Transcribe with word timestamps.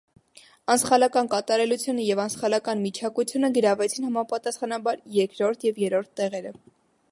«Անսխալական 0.75 1.27
կատարելությունը» 1.33 2.05
և 2.07 2.21
«անսխալական 2.23 2.81
միջակությունը» 2.87 3.53
գրավեցին 3.59 4.09
համապատասխանաբար 4.09 5.03
երկրորդ 5.21 5.71
և 5.71 5.81
երրորդ 5.87 6.13
տեղերը։ 6.23 6.59